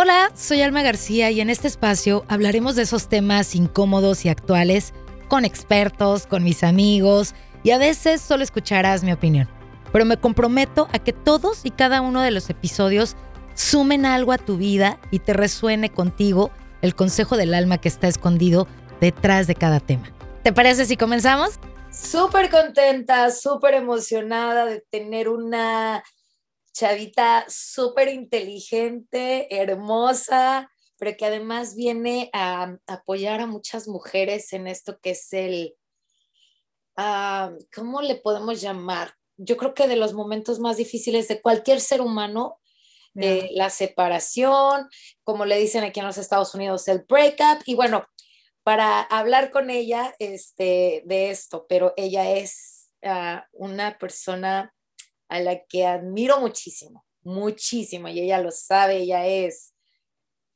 [0.00, 4.94] Hola, soy Alma García y en este espacio hablaremos de esos temas incómodos y actuales
[5.26, 7.34] con expertos, con mis amigos
[7.64, 9.48] y a veces solo escucharás mi opinión.
[9.92, 13.16] Pero me comprometo a que todos y cada uno de los episodios
[13.54, 18.06] sumen algo a tu vida y te resuene contigo el consejo del alma que está
[18.06, 18.68] escondido
[19.00, 20.12] detrás de cada tema.
[20.44, 21.58] ¿Te parece si comenzamos?
[21.90, 26.04] Súper contenta, súper emocionada de tener una
[26.78, 35.00] chavita súper inteligente, hermosa, pero que además viene a apoyar a muchas mujeres en esto
[35.00, 35.74] que es el,
[36.96, 39.14] ah, ¿cómo le podemos llamar?
[39.36, 42.60] Yo creo que de los momentos más difíciles de cualquier ser humano
[43.12, 44.88] de la separación,
[45.24, 47.62] como le dicen aquí en los Estados Unidos, el breakup.
[47.66, 48.06] Y bueno,
[48.62, 54.72] para hablar con ella este, de esto, pero ella es ah, una persona
[55.28, 59.74] a la que admiro muchísimo, muchísimo, y ella lo sabe, ella es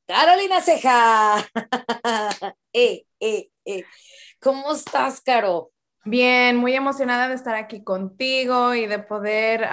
[0.07, 1.47] Carolina Ceja.
[2.73, 3.85] eh, eh, eh.
[4.41, 5.73] ¿Cómo estás, Caro?
[6.05, 9.69] Bien, muy emocionada de estar aquí contigo y de poder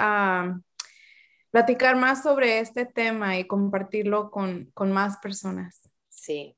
[1.50, 5.90] platicar más sobre este tema y compartirlo con, más personas.
[6.08, 6.56] Sí,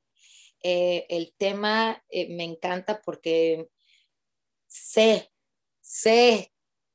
[0.63, 3.69] eh, el tema eh, me encanta porque
[4.67, 5.31] sé,
[5.81, 6.52] sé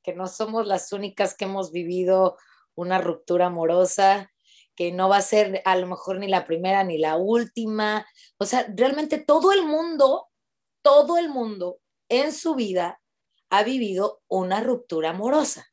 [0.07, 2.37] que no somos las únicas que hemos vivido
[2.75, 4.31] una ruptura amorosa,
[4.73, 8.07] que no va a ser a lo mejor ni la primera ni la última.
[8.37, 10.29] O sea, realmente todo el mundo,
[10.81, 13.01] todo el mundo en su vida
[13.49, 15.67] ha vivido una ruptura amorosa.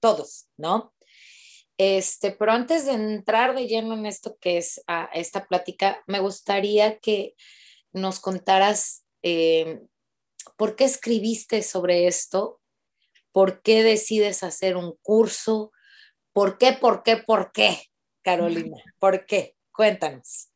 [0.00, 0.92] Todos, ¿no?
[1.76, 6.18] Este, pero antes de entrar de lleno en esto que es ah, esta plática, me
[6.18, 7.36] gustaría que
[7.92, 9.82] nos contaras eh,
[10.56, 12.60] por qué escribiste sobre esto,
[13.32, 15.72] por qué decides hacer un curso,
[16.32, 17.78] por qué, por qué, por qué,
[18.22, 19.54] Carolina, por qué.
[19.72, 20.50] Cuéntanos.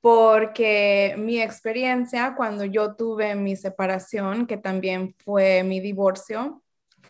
[0.00, 6.62] Porque mi experiencia cuando yo tuve mi separación, que también fue mi divorcio,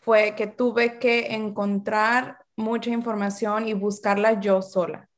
[0.03, 5.08] fue que tuve que encontrar mucha información y buscarla yo sola.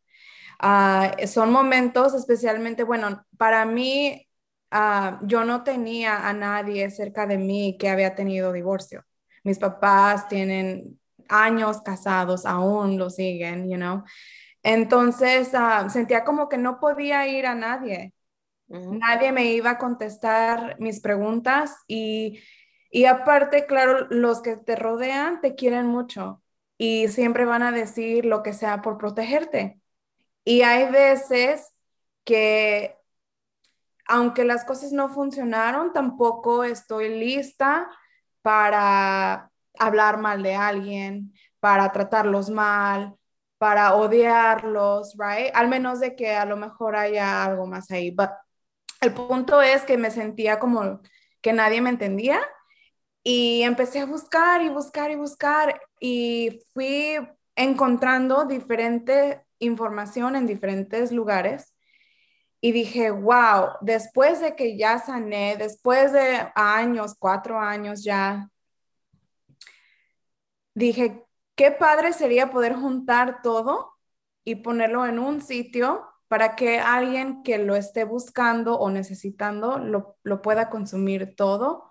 [0.58, 4.26] Ah, son momentos especialmente, bueno, para mí,
[4.70, 9.04] ah, yo no tenía a nadie cerca de mí que había tenido divorcio.
[9.48, 11.00] Mis papás tienen
[11.30, 14.04] años casados, aún lo siguen, you know.
[14.62, 18.12] Entonces ah, sentía como que no podía ir a nadie.
[18.66, 22.40] Nadie me iba a contestar mis preguntas y,
[22.90, 26.42] y aparte, claro, los que te rodean te quieren mucho
[26.76, 29.80] y siempre van a decir lo que sea por protegerte.
[30.44, 31.72] Y hay veces
[32.24, 32.94] que,
[34.06, 37.88] aunque las cosas no funcionaron, tampoco estoy lista
[38.48, 43.14] para hablar mal de alguien, para tratarlos mal,
[43.58, 45.50] para odiarlos, right?
[45.52, 48.10] Al menos de que a lo mejor haya algo más ahí.
[48.10, 48.30] But
[49.02, 51.02] el punto es que me sentía como
[51.42, 52.40] que nadie me entendía
[53.22, 57.18] y empecé a buscar y buscar y buscar y fui
[57.54, 61.74] encontrando diferente información en diferentes lugares
[62.60, 68.50] y dije, wow, después de que ya sané, después de años, cuatro años ya,
[70.74, 71.24] dije,
[71.54, 73.92] qué padre sería poder juntar todo
[74.44, 80.16] y ponerlo en un sitio para que alguien que lo esté buscando o necesitando lo,
[80.22, 81.88] lo pueda consumir todo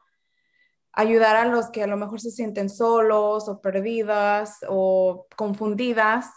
[0.97, 6.31] ayudar a los que a lo mejor se sienten solos o perdidas o confundidas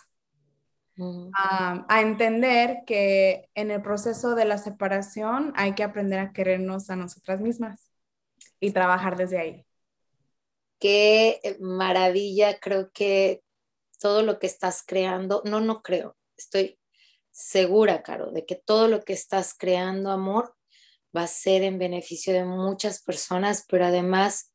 [1.34, 6.96] a, entender que en el proceso de la separación hay que aprender a querernos a
[6.96, 7.90] nosotras mismas
[8.58, 9.66] y trabajar desde ahí.
[10.78, 13.42] Qué maravilla, creo que
[13.98, 16.78] todo lo que estás creando, no, no creo, estoy
[17.30, 20.56] segura, Caro, de que todo lo que estás creando, amor,
[21.16, 24.52] va a ser en beneficio de muchas personas, pero además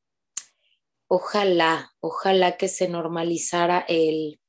[1.08, 4.40] ojalá, ojalá que se normalizara el,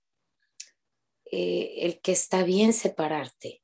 [1.30, 3.62] eh, el que está bien separarte,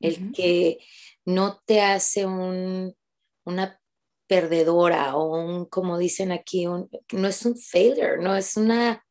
[0.00, 0.78] el que
[1.24, 2.96] no te hace un,
[3.44, 3.80] una
[4.26, 9.04] perdedora o un, como dicen aquí, no es un failure, no es una...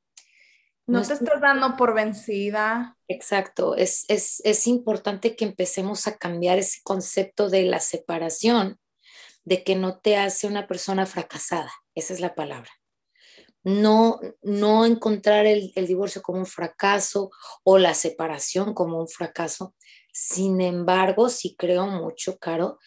[0.88, 2.95] No, te estás dando por vencida.
[3.07, 8.80] Exacto, es, es, es importante que empecemos a cambiar ese concepto de la separación,
[9.45, 12.69] de que no te hace una persona fracasada, esa es la palabra
[13.65, 17.31] no, no encontrar el, divorcio como un fracaso
[17.63, 19.75] o la separación como un fracaso.
[20.13, 22.77] Sin embargo, sí creo mucho, Caro,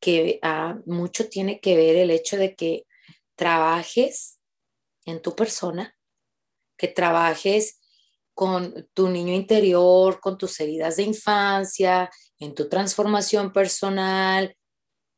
[0.00, 2.86] que ah, mucho tiene que ver el hecho de que
[3.34, 4.38] trabajes
[5.06, 5.96] en tu persona,
[6.76, 7.80] que trabajes
[8.32, 14.56] con tu niño interior, con tus heridas de infancia, en tu transformación personal,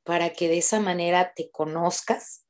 [0.03, 2.47] para que de esa manera te conozcas,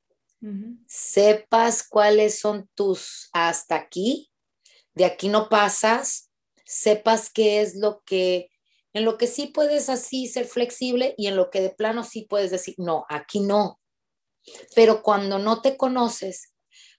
[0.87, 4.31] sepas cuáles son tus hasta aquí,
[4.95, 6.31] de aquí no pasas,
[6.65, 8.51] sepas qué es lo que,
[8.93, 12.27] en lo que sí puedes así ser flexible y en lo que de plano sí
[12.29, 13.81] puedes decir, no, aquí no.
[14.75, 16.55] Pero cuando no te conoces,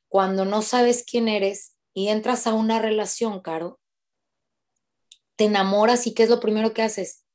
[0.07, 3.79] cuando no sabes quién eres y entras a una relación, Caro,
[5.35, 7.25] te enamoras y ¿qué es lo primero que haces?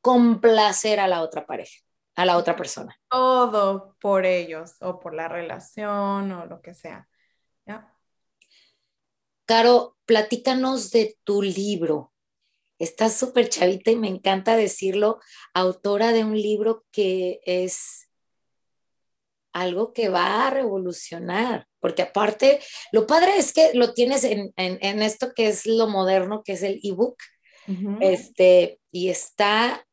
[0.00, 1.76] Complacer a la otra pareja
[2.14, 2.98] a la otra persona.
[3.10, 7.08] Todo por ellos o por la relación o lo que sea.
[7.66, 7.92] ¿Ya?
[9.46, 12.12] Caro, platícanos de tu libro.
[12.78, 15.20] Estás súper chavita y me encanta decirlo,
[15.54, 18.08] autora de un libro que es
[19.52, 22.60] algo que va a revolucionar, porque aparte,
[22.90, 26.80] lo padre es que lo tienes en, esto que es lo moderno, que es el
[26.82, 27.18] ebook,
[28.00, 29.86] este, y está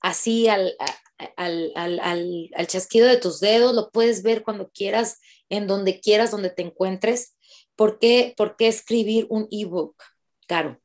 [0.00, 0.74] así al,
[1.36, 6.50] al, al, chasquido de tus dedos, lo puedes ver cuando quieras, en donde quieras, donde
[6.50, 7.36] te encuentres.
[7.76, 10.02] ¿Por qué, por qué escribir un ebook,
[10.46, 10.78] Caro?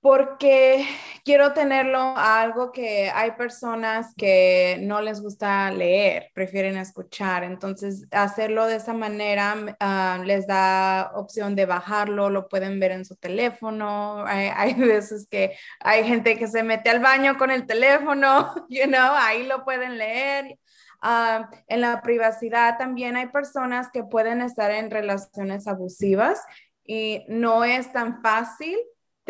[0.00, 0.86] Porque
[1.24, 7.44] quiero tenerlo a algo que hay personas que no les gusta leer, prefieren escuchar.
[7.44, 13.04] Entonces, hacerlo de esa manera ah, les da opción de bajarlo, lo pueden ver en
[13.04, 14.24] su teléfono.
[14.26, 19.12] Hay, veces que hay gente que se mete al baño con el teléfono, you know,
[19.14, 20.58] ahí lo pueden leer.
[21.02, 26.40] Ah, en la privacidad también hay personas que pueden estar en relaciones abusivas
[26.84, 28.78] y no es tan fácil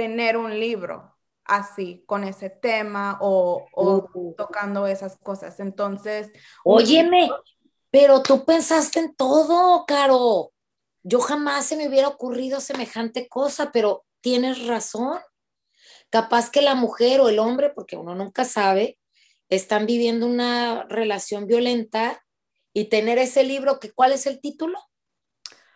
[0.00, 1.14] tener un libro
[1.44, 4.34] así, con ese tema o, uh.
[4.34, 5.60] tocando esas cosas.
[5.60, 6.30] Entonces...
[6.64, 7.28] Óyeme,
[7.90, 10.52] pero tú pensaste en todo, Caro.
[11.02, 15.18] Yo jamás se me hubiera ocurrido semejante cosa, pero tienes razón.
[16.08, 18.98] Capaz que la mujer o el hombre, porque uno nunca sabe,
[19.50, 22.24] están viviendo una relación violenta
[22.72, 24.78] y tener ese libro, que ¿cuál es el título?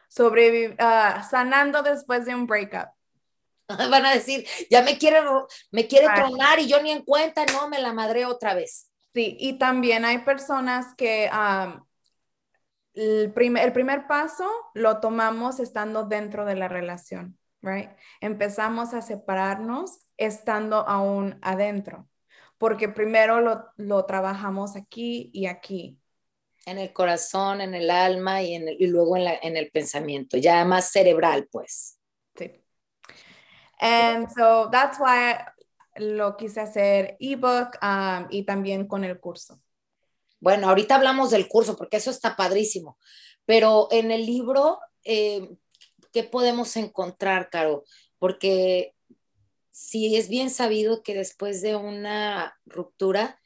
[0.09, 2.89] Sobrevivir, ah, sanando después de un breakup.
[3.91, 5.21] Van a decir, ya me quiere,
[5.71, 8.91] me quiere tronar y yo ni en cuenta, no, me la madré otra vez.
[9.15, 11.31] Sí, y también hay personas que
[12.95, 17.91] el, primer, el primer paso lo tomamos estando dentro de la relación, right?
[18.21, 22.09] Empezamos a separarnos estando aún adentro,
[22.59, 25.99] porque primero lo, lo trabajamos aquí y aquí.
[26.67, 30.39] En el corazón, en el alma y, en y luego en, la, en el pensamiento,
[30.39, 31.99] ya más cerebral, pues.
[33.81, 35.39] And so that's why
[35.97, 39.61] lo quise hacer ebook um, y también con el curso.
[40.41, 42.99] Bueno, ahorita hablamos del curso porque eso está padrísimo,
[43.47, 45.57] pero en el libro, eh,
[46.13, 47.85] ¿qué podemos encontrar, Caro?
[48.19, 48.95] Porque
[49.71, 53.41] sí es bien sabido que después de una ruptura,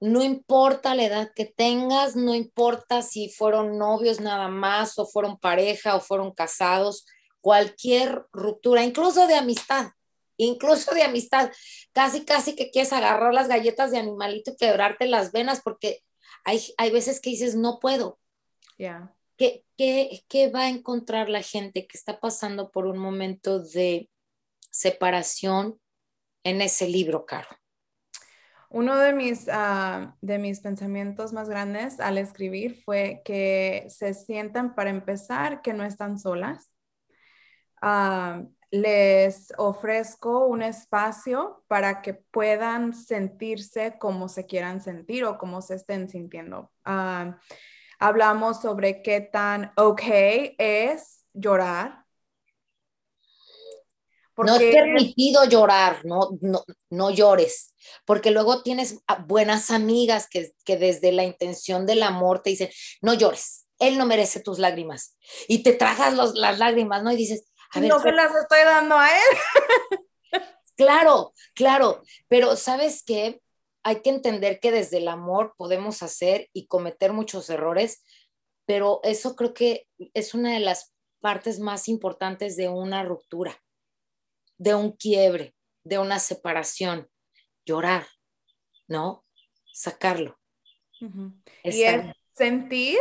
[0.00, 5.38] no importa la edad que tengas, no importa si fueron novios nada más o fueron
[5.38, 7.04] pareja o fueron casados,
[7.40, 9.92] cualquier ruptura, incluso de amistad,
[10.36, 11.50] incluso de amistad,
[11.92, 16.02] casi, casi que quieres agarrar las galletas de animalito y quebrarte las venas porque
[16.44, 18.18] hay, hay veces que dices, no puedo.
[18.78, 23.58] ya ¿Qué, qué, qué va a encontrar la gente que está pasando por un momento
[23.58, 24.10] de
[24.70, 25.80] separación
[26.44, 27.48] en ese libro, Caro?
[28.68, 34.74] Uno de mis, ah, de mis pensamientos más grandes al escribir fue que se sientan,
[34.74, 36.69] para empezar, que no están solas,
[37.80, 45.60] Ah, les ofrezco un espacio para que puedan sentirse como se quieran sentir o como
[45.60, 46.70] se estén sintiendo.
[46.84, 47.38] Ah,
[47.98, 50.02] hablamos sobre qué tan ok
[50.58, 52.04] es llorar.
[54.36, 57.74] no es permitido llorar, no, no, no, llores,
[58.06, 62.70] porque luego tienes buenas amigas que, que desde la intención del amor te dicen,
[63.02, 65.16] no llores, él no merece tus lágrimas.
[65.48, 67.10] Y te tragas las lágrimas, ¿no?
[67.12, 69.36] Y dices, no se las estoy dando a él.
[70.76, 73.40] claro, claro, pero ¿sabes qué?
[73.82, 78.04] Hay que entender que desde el amor podemos hacer y cometer muchos errores,
[78.66, 83.62] pero eso creo que es una de las partes más importantes de una ruptura,
[84.58, 87.08] de un quiebre, de una separación,
[87.64, 88.06] llorar,
[88.88, 89.24] ¿no?
[89.72, 90.38] Sacarlo.
[91.64, 92.98] Y es sentir,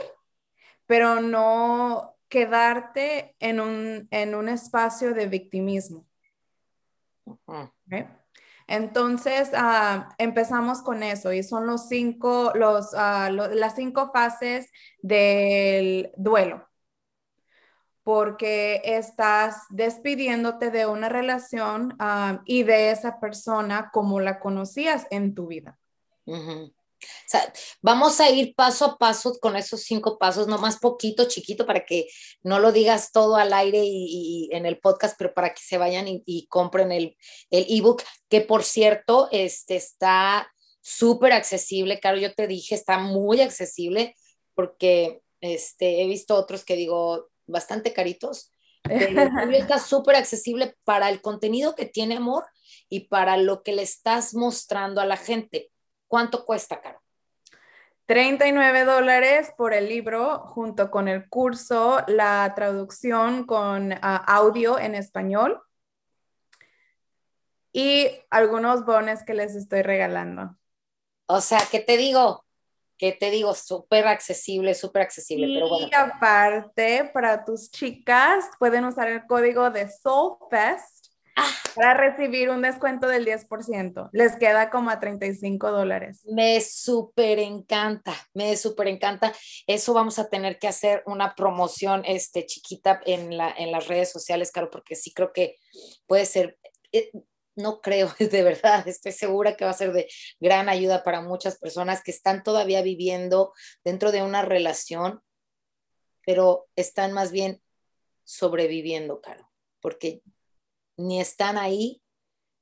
[0.86, 6.06] pero no quedarte en un, en un espacio de victimismo.
[8.68, 14.72] Entonces, ah, empezamos con eso y son los cinco, los, ah, las cinco fases
[15.02, 16.66] del duelo.
[18.04, 25.36] porque estás despidiéndote de una relación ah, y de esa persona como la conocías en
[25.36, 25.78] tu vida.
[27.02, 31.28] O sea, vamos a ir paso a paso con esos cinco pasos, no más poquito,
[31.28, 32.08] chiquito, para que
[32.44, 36.06] no lo digas todo al aire y, en el podcast, pero para que se vayan
[36.08, 37.16] y, compren el
[37.50, 40.52] ebook, que por cierto, este está
[40.82, 44.16] súper accesible, claro, yo te dije, está muy accesible,
[44.56, 48.52] porque este, he visto otros que digo, bastante caritos.
[48.84, 52.46] está súper accesible para el contenido que tiene amor
[52.90, 55.72] y para lo que le estás mostrando a la gente.
[56.10, 57.02] ¿Cuánto cuesta, Caro?
[58.08, 64.96] 39 dólares por el libro junto con el curso, la traducción con ah, audio en
[64.96, 65.62] español
[67.72, 70.58] y algunos bonos que les estoy regalando.
[71.28, 72.44] O sea, ¿qué te digo?
[73.00, 75.48] que te digo, súper accesible, súper accesible.
[75.48, 75.90] Y pero bueno.
[75.94, 80.99] aparte, para tus chicas, pueden usar el código de SoulFest.
[81.76, 84.10] Para recibir un descuento del 10%.
[84.12, 86.22] Les queda como a 35 dólares.
[86.26, 89.34] Me súper encanta, me súper encanta.
[89.68, 94.12] Eso vamos a tener que hacer una promoción este, chiquita en, la, en las redes
[94.12, 95.58] sociales, claro, porque sí creo que
[96.06, 96.58] puede ser...
[96.92, 97.12] Eh,
[97.56, 100.08] no creo, de verdad, estoy segura que va a ser de
[100.40, 105.22] gran ayuda para muchas personas que están todavía viviendo dentro de una relación,
[106.26, 107.62] pero están más bien
[108.24, 109.50] sobreviviendo, Caro,
[109.82, 110.22] porque
[111.00, 112.02] ni están ahí,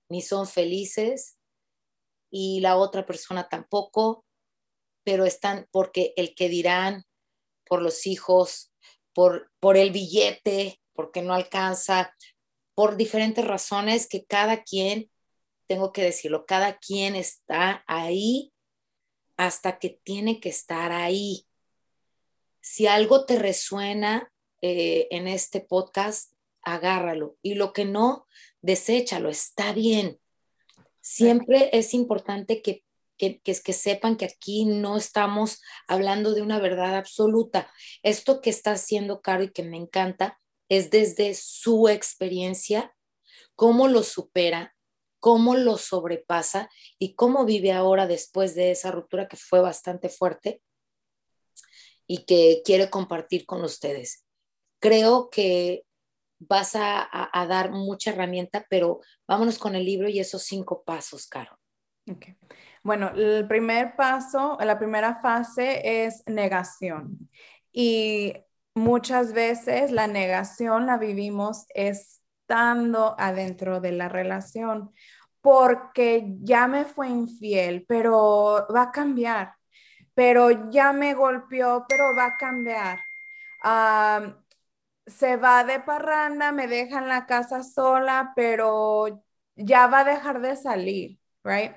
[0.09, 1.37] ni son felices,
[2.29, 4.25] y la otra persona tampoco,
[5.03, 7.03] pero están porque el que dirán,
[7.65, 8.71] por los hijos,
[9.13, 12.15] por, por el billete, porque no alcanza,
[12.75, 15.09] por diferentes razones que cada quien,
[15.67, 18.53] tengo que decirlo, cada quien está ahí
[19.35, 21.47] hasta que tiene que estar ahí.
[22.61, 26.36] Si algo te resuena eh, en este podcast,
[26.73, 27.37] agárralo.
[27.41, 28.27] Y lo que no,
[28.61, 30.19] deséchalo, está bien.
[31.01, 32.83] Siempre es importante que,
[33.17, 37.71] que, que, que, sepan que aquí no estamos hablando de una verdad absoluta.
[38.03, 42.93] Esto que está haciendo Caro y que me encanta es desde su experiencia,
[43.55, 44.75] cómo lo supera,
[45.19, 46.69] cómo lo sobrepasa
[46.99, 50.61] y cómo vive ahora después de esa ruptura que fue bastante fuerte
[52.05, 54.25] y que quiere compartir con ustedes.
[54.79, 55.86] Creo que
[56.39, 61.57] vas a, dar mucha herramienta, pero vámonos con el libro y esos cinco pasos, Caro.
[62.83, 67.29] Bueno, el primer paso, la primera fase es negación.
[67.71, 68.33] Y
[68.75, 74.91] muchas veces la negación la vivimos estando adentro de la relación
[75.41, 79.53] porque ya me fue infiel, pero va a cambiar,
[80.13, 82.99] pero ya me golpeó, pero va a cambiar.
[85.07, 89.23] Se va de parranda, me deja en la casa sola, pero
[89.55, 91.73] ya va a dejar de salir, right?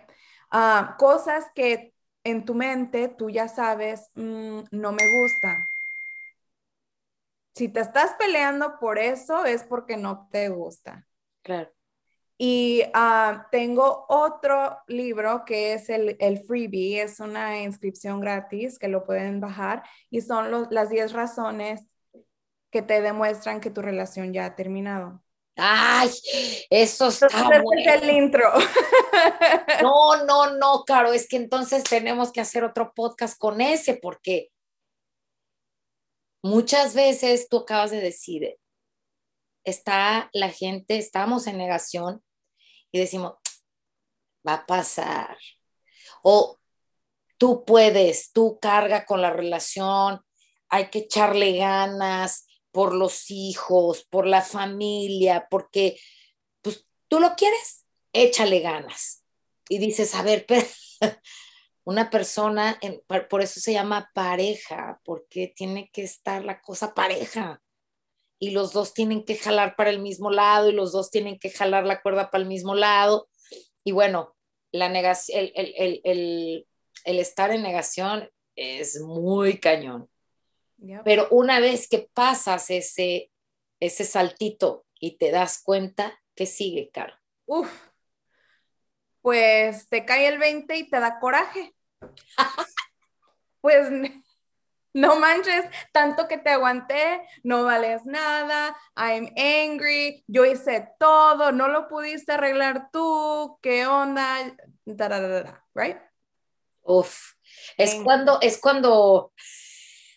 [0.50, 1.94] Ah, cosas que
[2.24, 5.70] en tu mente tú ya sabes, mm, no me gusta,
[7.54, 11.06] si te estás peleando por eso es porque no te gusta.
[11.42, 11.70] Claro.
[12.38, 18.88] Y ah, tengo otro libro que es el, el, freebie, es una inscripción gratis que
[18.88, 21.86] lo pueden bajar y son las 10 razones
[22.70, 25.22] que te demuestran que tu relación ya ha terminado.
[25.56, 26.10] Ay,
[26.70, 27.82] eso está entonces, bueno.
[27.84, 28.52] es el intro.
[29.82, 34.50] No, no, no, claro, es que entonces tenemos que hacer otro podcast con ese porque
[36.42, 38.56] Muchas veces tú acabas de decir,
[39.64, 42.24] está la gente, estamos en negación
[42.90, 43.34] y decimos,
[44.46, 45.36] va a pasar.
[46.22, 46.58] O
[47.36, 50.22] tú puedes, tú carga con la relación,
[50.70, 55.98] hay que echarle ganas por los hijos, por la familia, porque
[56.62, 59.24] pues tú lo quieres, échale ganas.
[59.68, 60.46] Y dices, a ver,
[61.84, 62.78] una persona,
[63.28, 67.62] por eso se llama pareja, porque tiene que estar la cosa pareja.
[68.38, 71.50] Y los dos tienen que jalar para el mismo lado y los dos tienen que
[71.50, 73.28] jalar la cuerda para el mismo lado.
[73.84, 74.34] Y bueno,
[74.72, 76.66] la negación, el,
[77.04, 80.09] estar en negación es muy cañón.
[81.04, 83.30] Pero una vez que pasas ese,
[83.80, 87.14] ese saltito y te das cuenta, ¿qué sigue, Caro?
[87.46, 87.70] Uf,
[89.22, 91.74] pues te cae el 20 y te da coraje.
[93.60, 93.88] pues
[94.92, 101.68] no manches, tanto que te aguanté, no vales nada, I'm angry, yo hice todo, no
[101.68, 104.56] lo pudiste arreglar tú, ¿qué onda?
[105.74, 105.98] right?
[106.82, 107.34] Uf,
[107.76, 109.32] es cuando, es cuando,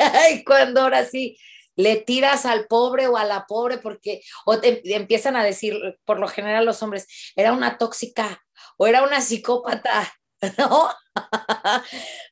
[0.03, 1.37] ay, cuando ahora sí
[1.75, 6.19] le tiras al pobre o a la pobre porque, o te empiezan a decir, por
[6.19, 8.43] lo general los hombres, era una tóxica
[8.77, 10.13] o era una psicópata,
[10.57, 10.89] ¿no?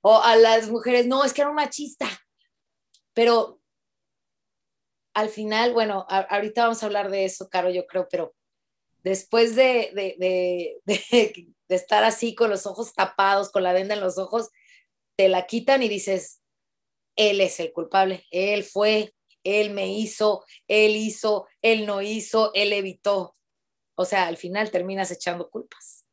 [0.01, 2.07] o a las mujeres, no, es que era un machista.
[3.13, 3.61] Pero
[5.13, 8.33] al final, bueno, ahorita vamos a hablar de eso, Caro, yo creo, pero
[9.03, 14.17] después de, de, de, estar así con los ojos tapados, con la venda en los
[14.17, 14.49] ojos,
[15.17, 16.40] te la quitan y dices,
[17.15, 19.13] él es el culpable, él fue,
[19.43, 23.35] él me hizo, él hizo, él no hizo, él evitó.
[23.95, 26.05] O sea, al final terminas echando culpas.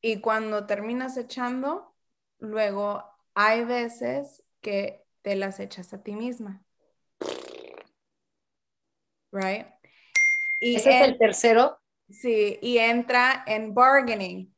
[0.00, 1.94] Y cuando terminas echando,
[2.38, 3.04] luego
[3.34, 6.62] hay veces que te las echas a ti misma.
[9.32, 9.66] Right?
[10.60, 11.78] Y ¿Ese es el tercero?
[12.10, 14.54] Sí, y entra en bargaining.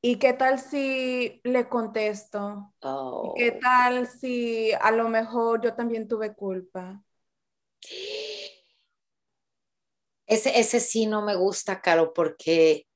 [0.00, 2.72] ¿Y qué tal si le contesto?
[2.80, 3.58] ¿Qué oh.
[3.60, 7.02] tal si a lo mejor yo también tuve culpa?
[10.26, 12.86] Ese, ese sí no me gusta, Caro, porque...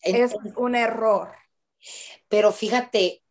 [0.00, 1.32] Es un error.
[2.28, 3.22] Pero fíjate,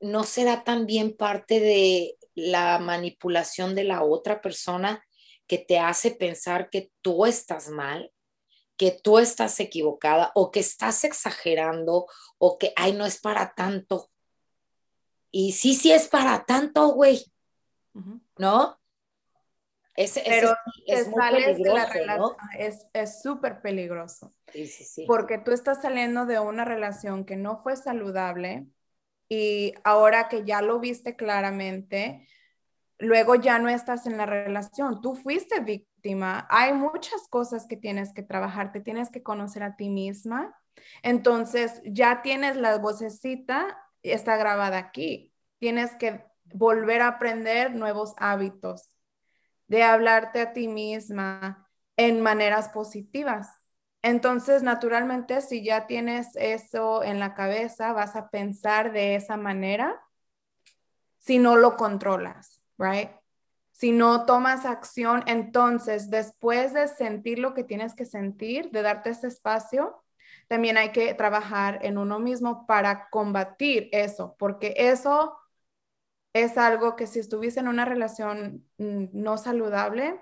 [0.00, 5.04] ¿no será también parte de la manipulación de la otra persona
[5.46, 8.12] que te hace pensar que tú estás mal?
[8.78, 12.06] Que tú estás equivocada o que estás exagerando
[12.38, 14.08] o que, ay, no es para tanto.
[15.30, 17.30] Y sí, sí es para tanto, güey.
[18.38, 18.78] ¿No?
[20.24, 20.54] Pero
[20.86, 22.36] es muy peligroso,
[22.92, 24.32] Es súper peligroso.
[24.52, 25.04] Sí, sí, sí.
[25.06, 28.66] Porque tú estás saliendo de una relación que no fue saludable
[29.28, 32.28] y ahora que ya lo viste claramente,
[32.98, 35.00] luego ya no estás en la relación.
[35.00, 36.46] Tú fuiste víctima.
[36.50, 40.54] Hay muchas cosas que tienes que trabajar, te tienes que conocer a ti misma.
[41.02, 45.32] Entonces, ya tienes la vocecita, está grabada aquí.
[45.58, 48.96] Tienes que volver a aprender nuevos hábitos,
[49.66, 53.48] de hablarte a ti misma en maneras positivas.
[54.02, 60.00] Entonces, naturalmente, si ya tienes eso en la cabeza, vas a pensar de esa manera
[61.18, 63.10] si no lo controlas right?
[63.72, 69.10] Si no tomas acción, entonces después de sentir lo que tienes que sentir, de darte
[69.10, 70.02] ese espacio,
[70.48, 75.38] también hay que trabajar en uno mismo para combatir eso, porque eso
[76.32, 80.18] es algo que si estuviese en una relación mm, no saludable,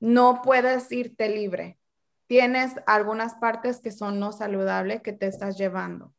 [0.00, 1.78] no puedes irte libre.
[2.26, 6.14] Tienes algunas partes que son no saludables que te estás llevando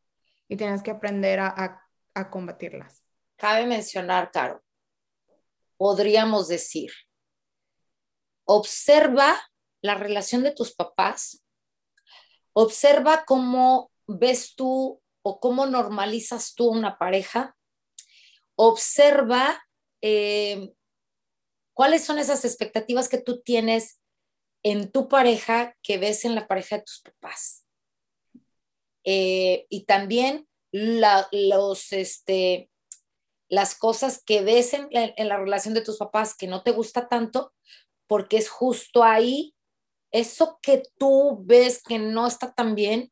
[0.48, 1.82] y tienes que aprender a,
[2.14, 3.04] a combatirlas.
[3.38, 4.65] Cabe mencionar, Caro,
[5.78, 6.92] podríamos decir,
[8.46, 9.36] observa
[9.82, 11.44] la relación de tus papás,
[12.54, 17.56] observa cómo ves tú o cómo normalizas tú una pareja,
[18.56, 19.64] observa
[20.02, 20.74] eh,
[21.74, 24.00] cuáles son esas expectativas que tú tienes
[24.64, 27.66] en tu pareja que ves en la pareja de tus papás.
[29.04, 32.70] Eh, y también los, este,
[33.48, 37.54] las cosas que ves en, la relación de tus papás que no te gusta tanto,
[38.08, 39.56] porque es justo ahí,
[40.12, 43.12] eso que tú ves que no está tan bien,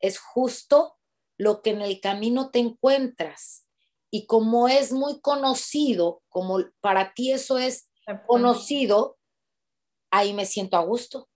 [0.00, 0.98] es justo
[1.38, 3.66] lo que en el camino te encuentras.
[4.10, 7.90] Y como es muy conocido, como para ti eso es
[8.26, 9.18] conocido,
[10.10, 11.28] ahí me siento a gusto.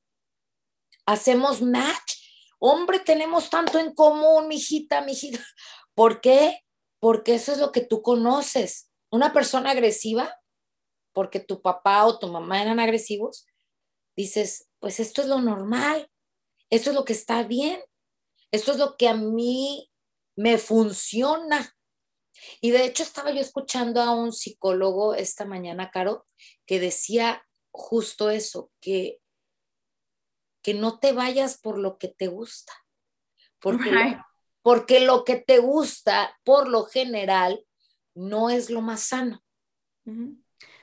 [1.07, 2.15] Hacemos match.
[2.59, 5.41] Hombre, tenemos tanto en común, mijita, mijita.
[5.95, 6.66] ¿Por qué?
[7.07, 8.91] Porque eso es lo que tú conoces.
[9.13, 10.41] Una persona agresiva,
[11.13, 13.47] porque tu papá o tu mamá eran agresivos,
[14.17, 16.11] dices, pues esto es lo normal,
[16.69, 17.81] esto es lo que está bien,
[18.51, 19.89] esto es lo que a mí
[20.35, 21.77] me funciona.
[22.61, 26.27] Y de hecho estaba yo escuchando a un psicólogo esta mañana, Caro,
[26.67, 29.21] que decía justo eso, que,
[30.61, 32.73] que no te vayas por lo que te gusta,
[33.61, 33.93] porque,
[34.67, 37.65] porque lo que te gusta, por lo general,
[38.17, 39.41] no es lo más sano.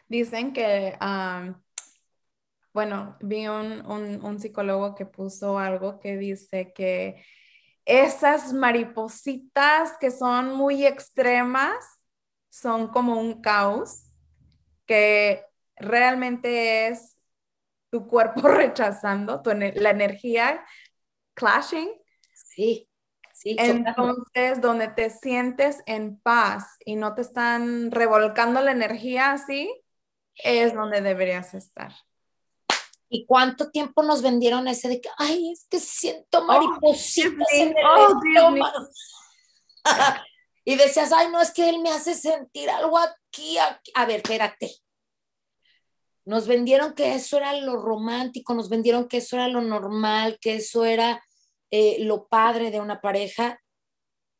[0.08, 0.98] Dicen que,
[2.74, 3.86] bueno, vi un,
[4.24, 7.26] un, psicólogo que puso algo que dice que
[7.84, 11.84] esas maripositas que son muy extremas
[12.50, 14.06] son como un caos,
[14.86, 15.44] que
[15.76, 17.20] realmente es
[17.90, 20.66] tu cuerpo rechazando, tu, la energía
[21.34, 21.92] clashing.
[22.32, 22.88] Sí.
[23.46, 29.70] Entonces, donde te sientes en paz y no te están revolcando la energía así,
[30.36, 31.94] es donde deberías estar.
[33.10, 37.48] ¿Y cuánto tiempo nos vendieron ese de que, ay, es que siento oh, maripositas
[37.86, 38.20] oh,
[40.66, 43.92] Y decías, ay, no, es que él me hace sentir algo aquí, aquí.
[43.96, 44.72] A ver, espérate.
[46.26, 50.56] Nos vendieron que eso era lo romántico, nos vendieron que eso era lo normal, que
[50.56, 51.22] eso era
[51.76, 53.60] eh, lo padre de una pareja.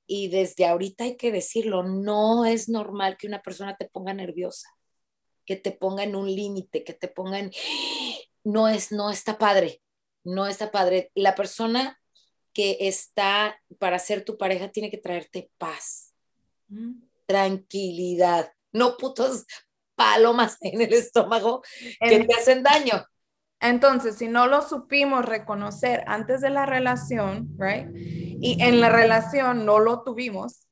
[0.06, 4.70] Y desde ahorita hay que decirlo, no es normal que una persona te ponga nerviosa,
[5.44, 7.52] que te ponga en un límite, que te ponga en...
[8.44, 9.82] No es, no está padre,
[10.24, 11.12] no está padre.
[11.16, 12.00] La persona
[12.54, 16.14] que está para ser tu pareja tiene que traerte paz,
[17.26, 19.46] tranquilidad, no putos
[19.96, 21.64] palomas en el estómago
[22.00, 23.04] que te hacen daño.
[23.64, 27.88] Entonces, si no lo supimos reconocer antes de la relación, right?
[27.96, 30.68] Y en la relación no lo tuvimos,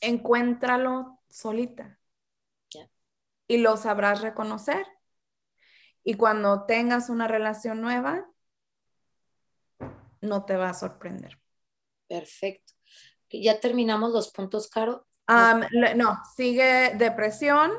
[0.00, 1.98] encuéntralo solita.
[3.48, 4.86] Y lo sabrás reconocer.
[6.04, 8.24] Y cuando tengas una relación nueva,
[10.20, 11.40] no te va a sorprender.
[12.06, 12.74] Perfecto.
[13.30, 15.08] Ya terminamos los puntos, Caro.
[15.96, 17.72] no, sigue depresión,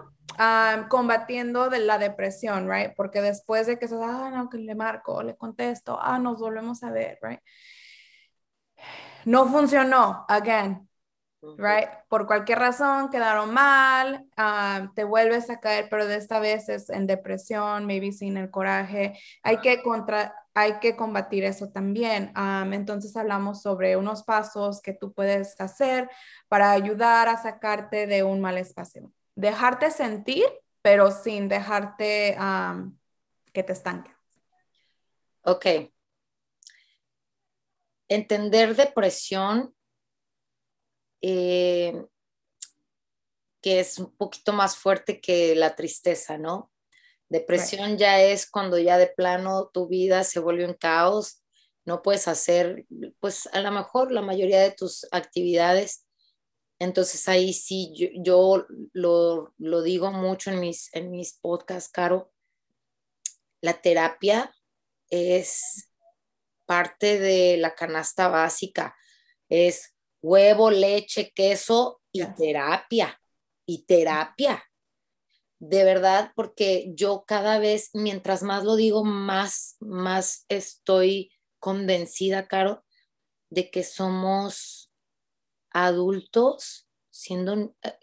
[0.89, 2.93] combatiendo de la depresión, right?
[2.95, 6.83] Porque después de que se, ah, no, que le marco, le contesto, ah, nos volvemos
[6.83, 7.39] a ver, right?
[9.25, 10.89] No funcionó, again,
[11.57, 11.89] right?
[12.09, 14.25] Por cualquier razón quedaron mal,
[14.95, 19.19] te vuelves a caer, pero de esta vez es en depresión, maybe sin el coraje.
[19.43, 22.31] Hay que contra, hay que combatir eso también.
[22.71, 26.09] entonces hablamos sobre unos pasos que tú puedes hacer
[26.47, 30.45] para ayudar a sacarte de un mal espacio dejarte sentir,
[30.81, 32.37] pero sin dejarte
[33.53, 34.11] que te estanque.
[35.43, 35.65] Ok.
[38.09, 39.73] Entender depresión,
[41.21, 42.05] eh,
[43.61, 46.71] que es un poquito más fuerte que la tristeza, ¿no?
[47.29, 51.43] Depresión ya es cuando ya de plano tu vida se vuelve un caos,
[51.85, 52.85] no puedes hacer,
[53.19, 56.08] pues a lo mejor la mayoría de tus actividades
[56.79, 62.31] entonces ahí sí, yo, lo, digo mucho en mis, en mis podcasts, Caro.
[63.61, 64.55] La terapia
[65.09, 65.89] es
[66.65, 68.95] parte de la canasta básica.
[69.49, 73.19] Es huevo, leche, queso y terapia.
[73.65, 74.63] Y terapia.
[75.59, 82.85] De verdad, porque yo cada vez, mientras más lo digo, más, más estoy convencida, Caro,
[83.49, 84.88] de que somos
[85.71, 87.99] adultos siendo, eh,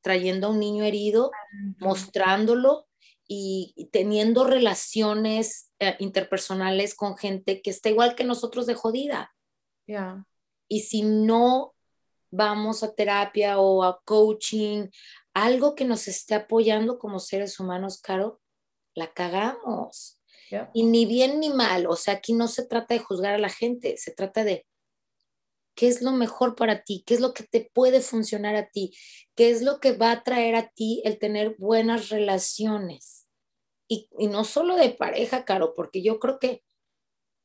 [0.00, 1.30] trayendo a un niño herido,
[1.78, 2.86] mostrándolo
[3.28, 9.34] y, teniendo relaciones eh, interpersonales con gente que está igual que nosotros de jodida.
[10.68, 11.74] Y si no
[12.30, 14.88] vamos a terapia o a coaching,
[15.34, 18.40] algo que nos esté apoyando como seres humanos, Caro,
[18.94, 20.20] la cagamos.
[20.72, 23.48] Y ni bien ni mal, o sea, aquí no se trata de juzgar a la
[23.48, 24.64] gente, se trata de
[25.76, 28.96] qué es lo mejor para ti, qué es lo que te puede funcionar a ti,
[29.36, 33.28] qué es lo que va a traer a ti el tener buenas relaciones.
[33.86, 36.64] Y, no solo de pareja, Caro, porque yo creo que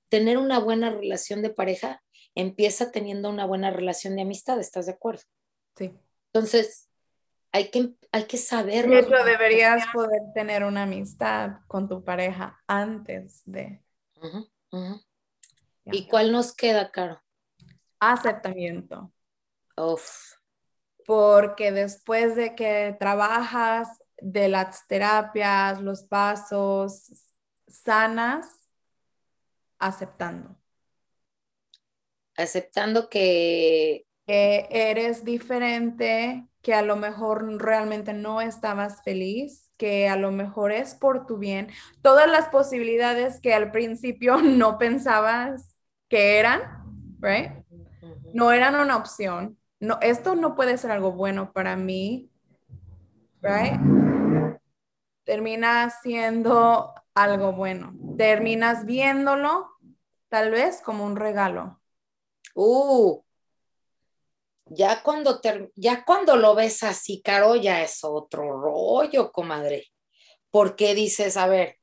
[0.09, 2.01] tener una buena relación de pareja
[2.33, 5.23] empieza teniendo una buena relación de amistad, ¿estás de acuerdo?
[5.75, 5.93] Sí.
[6.33, 6.89] Entonces,
[7.51, 8.87] hay que, hay que saber.
[8.87, 13.83] De hecho, deberías poder tener una amistad con tu pareja antes de.
[15.85, 17.21] ¿Y cuál nos queda, Caro?
[18.01, 19.13] Aceptamiento.
[21.05, 23.87] Porque después de que trabajas
[24.17, 27.11] de las terapias, los pasos,
[27.67, 28.47] sanas,
[29.79, 30.57] aceptando.
[32.35, 34.05] Aceptando que...
[34.27, 40.71] Que eres diferente, que a lo mejor realmente no estabas feliz, que a lo mejor
[40.71, 41.69] es por tu bien.
[42.01, 45.75] Todas las posibilidades que al principio no pensabas
[46.07, 46.61] que eran,
[47.19, 47.60] right?
[48.33, 49.57] No eran una opción.
[49.79, 52.29] No, esto no puede ser algo bueno para mí,
[53.41, 53.79] right?
[55.23, 57.93] Termina siendo algo bueno.
[58.17, 59.69] Terminas viéndolo
[60.29, 61.81] tal vez como un regalo.
[62.53, 63.21] Uh,
[64.65, 65.41] ya cuando,
[65.75, 69.87] ya cuando lo ves así, Caro, ya es otro rollo, comadre.
[70.49, 71.80] Porque dices, a ver,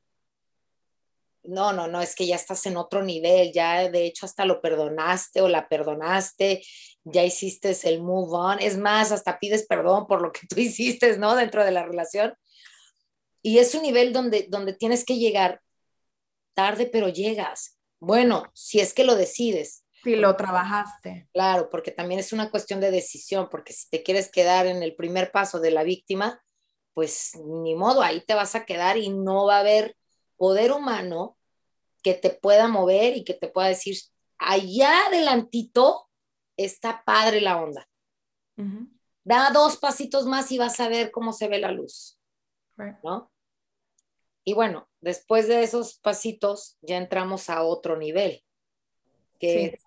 [1.48, 4.60] no, no, no, es que ya estás en otro nivel, ya de hecho hasta lo
[4.60, 6.62] perdonaste o la perdonaste,
[7.04, 11.16] ya hiciste el move on, es más, hasta pides perdón por lo que tú hiciste,
[11.16, 11.34] ¿no?
[11.34, 12.34] Dentro de la relación.
[13.40, 15.62] Y es un nivel donde, donde tienes que llegar
[16.54, 17.78] tarde, pero llegas.
[17.98, 19.86] Bueno, si es que lo decides.
[20.04, 21.28] Si lo trabajaste.
[21.32, 24.94] Claro, porque también es una cuestión de decisión, porque si te quieres quedar en el
[24.94, 26.42] primer paso de la víctima,
[26.92, 29.96] pues ni modo, ahí te vas a quedar y no va a haber
[30.36, 31.37] poder humano
[32.08, 33.98] que te pueda mover y que te pueda decir,
[34.38, 36.08] allá adelantito
[36.56, 37.86] está padre la onda.
[39.24, 42.18] Da dos pasitos más y vas a ver cómo se ve la luz,
[43.04, 43.30] ¿no?
[44.42, 48.42] Y bueno, después de esos pasitos ya entramos a otro nivel.
[49.38, 49.78] Que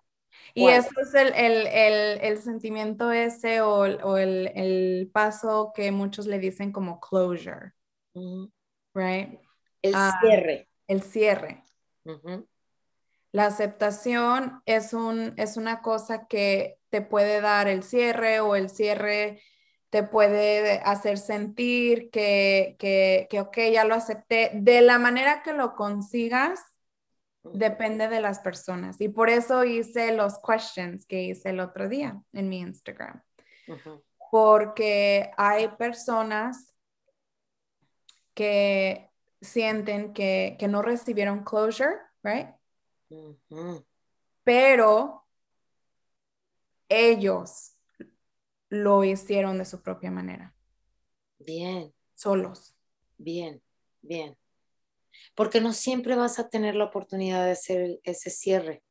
[0.54, 6.26] y eso es el, el, el, el sentimiento ese o, o el, paso que muchos
[6.26, 7.72] le dicen como closure.
[8.94, 9.40] Right?
[9.82, 10.68] El ah, cierre.
[10.86, 11.64] El cierre.
[13.32, 18.68] La aceptación es, un, es una cosa que te puede dar el cierre o el
[18.68, 19.40] cierre
[19.88, 24.50] te puede hacer sentir que, que, que, ok, ya lo acepté.
[24.54, 26.60] De la manera que lo consigas,
[27.42, 29.00] depende de las personas.
[29.00, 33.22] Y por eso hice los questions que hice el otro día en mi Instagram.
[34.30, 36.74] Porque hay personas
[38.34, 39.11] que
[39.42, 42.48] sienten que, que no recibieron closure, right?
[44.44, 45.26] Pero
[46.88, 47.76] ellos
[48.70, 50.54] lo hicieron de su propia manera.
[51.38, 51.92] Bien.
[52.14, 52.74] Solos.
[53.18, 53.62] Bien,
[54.00, 54.38] bien.
[55.34, 58.82] Porque no siempre vas a tener la oportunidad de hacer ese cierre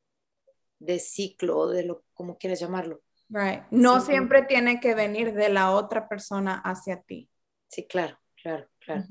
[0.80, 3.02] de ciclo o de lo como quieras llamarlo.
[3.30, 3.64] Right.
[3.72, 7.30] No siempre tiene que venir de la otra persona hacia ti.
[7.68, 9.06] Sí, claro, claro, claro.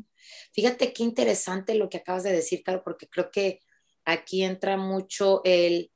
[0.52, 3.60] Fíjate qué interesante lo que acabas de decir, Caro, porque creo que
[4.04, 5.90] aquí entra mucho el,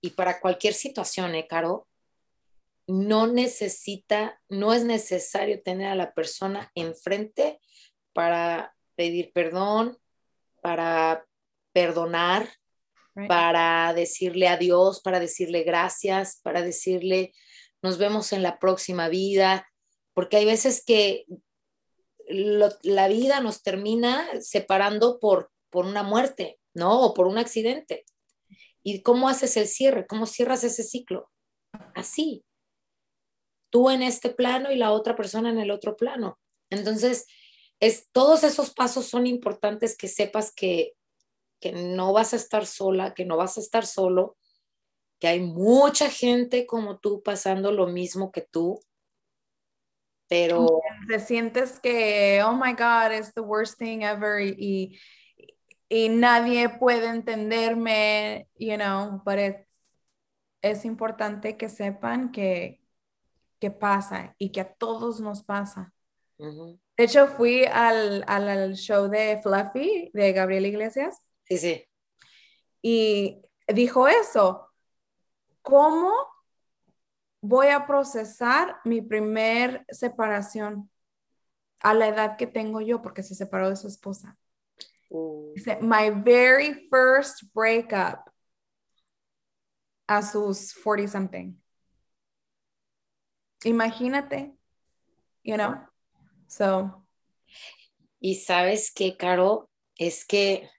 [0.00, 1.88] y para cualquier situación, ¿eh, Caro?
[2.86, 7.60] No necesita, no es necesario tener a la persona enfrente
[8.12, 9.98] para pedir perdón,
[10.60, 11.24] para
[11.72, 12.48] perdonar,
[13.28, 17.32] para decirle adiós, para decirle gracias, para decirle
[17.82, 19.68] nos vemos en la próxima vida,
[20.14, 21.26] porque hay veces que
[22.28, 27.00] la vida nos termina separando por, por una muerte, ¿no?
[27.02, 28.04] O por un accidente.
[28.82, 30.06] ¿Y cómo haces el cierre?
[30.06, 31.30] ¿Cómo cierras ese ciclo?
[31.94, 32.44] Así.
[33.70, 36.38] Tú en este plano y la otra persona en el otro plano.
[36.70, 37.26] Entonces,
[37.80, 40.94] es, todos esos pasos son importantes que sepas que,
[41.60, 44.36] que no vas a estar sola, que no vas a estar solo,
[45.20, 48.80] que hay mucha gente como tú pasando lo mismo que tú,
[50.32, 50.80] pero...
[51.08, 54.98] Te sientes que, oh my God, it's the worst thing ever y,
[55.90, 59.38] y, nadie puede entenderme, you know, but
[60.62, 62.80] es importante que sepan que,
[63.60, 65.92] que pasa y que a todos nos pasa.
[66.38, 71.20] De hecho, fui al, al, show de Fluffy de Gabriel Iglesias.
[71.44, 71.84] Sí, sí.
[72.80, 74.68] Y dijo eso.
[75.60, 76.31] ¿Cómo
[77.42, 80.88] voy a procesar mi primer separación
[81.80, 83.02] a la edad que tengo yo?
[83.02, 84.38] Porque se separó de su esposa.
[85.10, 85.52] Uh.
[85.54, 88.30] Dice, my very first breakup
[90.08, 91.54] a sus 40 something.
[93.64, 94.56] Imagínate,
[95.42, 95.74] you know.
[96.48, 97.04] So.
[98.20, 100.70] Y sabes qué, Caro, es que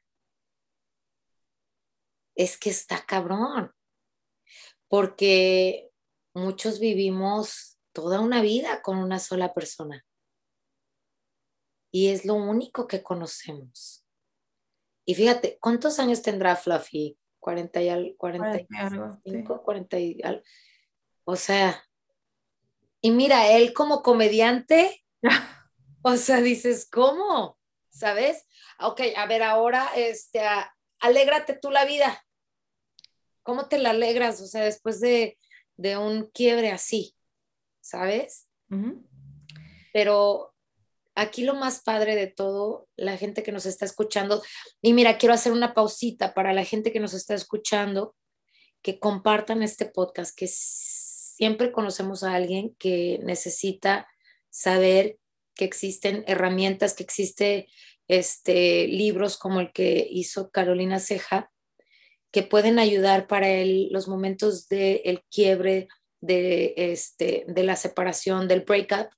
[2.35, 3.71] es que está cabrón,
[4.87, 5.92] porque
[6.33, 10.05] muchos vivimos toda una vida con una sola persona
[11.91, 14.05] y es lo único que conocemos.
[15.05, 17.17] Y fíjate, ¿cuántos años tendrá Fluffy?
[17.39, 20.41] 40 y algo, 45, 40 y algo.
[21.25, 21.83] O sea,
[23.01, 25.03] y mira, él como comediante
[26.05, 27.57] O sea, dices, ¿cómo?
[27.89, 28.45] ¿Sabes?
[28.79, 30.41] Ok, a ver, ahora, este,
[30.99, 32.25] alégrate tú la vida.
[33.41, 34.41] ¿Cómo te la alegras?
[34.41, 35.37] O sea, después de,
[35.77, 37.15] un quiebre así,
[37.81, 38.49] ¿sabes?
[39.93, 40.53] Pero
[41.15, 44.41] aquí lo más padre de todo, la gente que nos está escuchando,
[44.81, 48.15] y mira, quiero hacer una pausita para la gente que nos está escuchando,
[48.81, 54.07] que compartan este podcast, que siempre conocemos a alguien que necesita
[54.49, 55.17] saber
[55.55, 57.65] que existen herramientas, que existen
[58.07, 61.52] este, libros como el que hizo Carolina Ceja,
[62.33, 65.87] que pueden ayudar para los momentos del el quiebre,
[66.19, 69.09] de, este, de la separación, del breakup.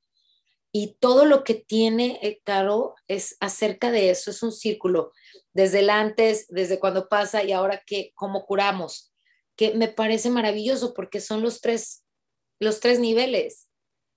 [0.71, 5.13] Y todo lo que tiene eh, Caro es acerca de eso, es un círculo,
[5.54, 9.13] desde el antes, desde cuando pasa y ahora que, cómo curamos,
[9.56, 12.04] que me parece maravilloso porque son los tres,
[12.60, 13.69] los tres niveles.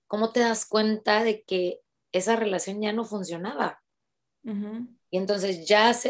[0.07, 1.79] ¿Cómo te das cuenta de que
[2.11, 3.81] esa relación ya no funcionaba.
[5.11, 6.05] Y entonces ya es,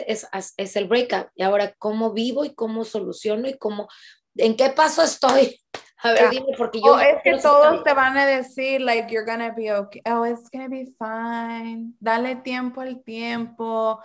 [0.58, 1.30] es, el breakup.
[1.36, 3.88] Y ahora, ¿cómo vivo y cómo soluciono y cómo,
[4.36, 5.60] en qué paso estoy?
[6.02, 6.94] A ver, dime, porque yo...
[6.94, 10.02] Oh, es que todos te van a decir, like, you're gonna be okay.
[10.06, 11.94] Oh, it's gonna be fine.
[12.00, 14.00] Dale tiempo al tiempo.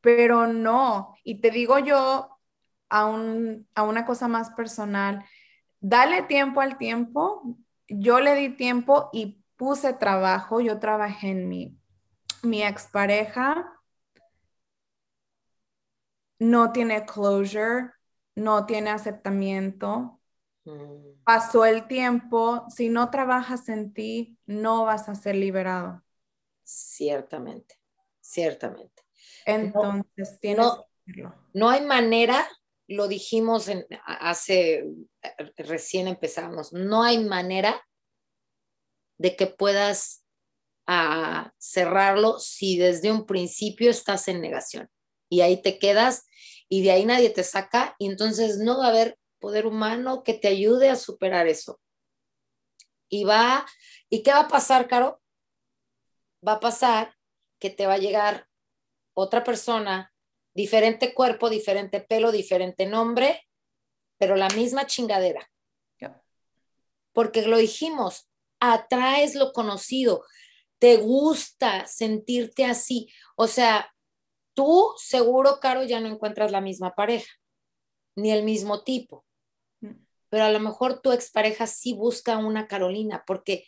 [0.00, 1.16] Pero no.
[1.24, 2.38] Y te digo yo
[2.88, 5.24] a, un, a una cosa más personal.
[5.80, 7.58] Dale tiempo al tiempo
[7.90, 11.76] yo le di tiempo y puse trabajo, yo trabajé en mi,
[12.42, 13.72] mi expareja,
[16.40, 17.90] no tiene closure,
[18.34, 20.20] no tiene aceptamiento.
[20.64, 21.22] Mm.
[21.22, 26.02] Pasó el tiempo, si no trabajas en ti, no vas a ser liberado.
[26.64, 27.76] Ciertamente,
[28.20, 29.02] ciertamente.
[29.44, 30.66] Entonces, tienes
[31.06, 32.48] que No hay manera,
[32.88, 34.84] lo dijimos en, hace,
[35.56, 37.80] recién empezamos, no hay manera
[39.18, 40.24] de que puedas
[40.86, 44.88] ah, cerrarlo si desde un principio estás en negación
[45.28, 46.26] y ahí te quedas
[46.72, 50.34] y de ahí nadie te saca y entonces no va a haber poder humano que
[50.34, 51.80] te ayude a superar eso.
[53.08, 53.66] Y va,
[54.08, 55.20] ¿y qué va a pasar, Caro?
[56.46, 57.16] Va a pasar
[57.58, 58.46] que te va a llegar
[59.14, 60.14] otra persona,
[60.54, 63.48] diferente cuerpo, diferente pelo, diferente nombre,
[64.16, 65.50] pero la misma chingadera.
[67.12, 68.30] Porque lo dijimos,
[68.60, 70.24] atraes lo conocido,
[70.78, 73.12] te gusta sentirte así.
[73.34, 73.92] O sea,
[74.60, 77.32] Tú seguro, Caro, ya no encuentras la misma pareja,
[78.14, 79.24] ni el mismo tipo.
[79.80, 80.04] Mm.
[80.28, 83.66] Pero a lo mejor tu expareja sí busca una Carolina porque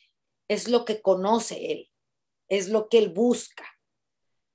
[0.49, 1.91] es lo que conoce él,
[2.51, 3.65] es lo que él busca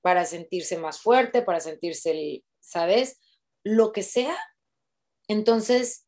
[0.02, 3.20] para sentirse más fuerte, para sentirse, ¿sabes?
[3.64, 4.38] Lo que sea.
[5.28, 6.08] Entonces,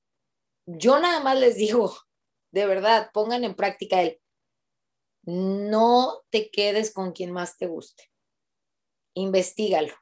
[0.67, 1.97] yo nada más les digo,
[2.51, 4.21] de verdad, pongan en práctica el,
[5.23, 8.11] no te quedes con quien más te guste.
[9.15, 9.95] Investígalo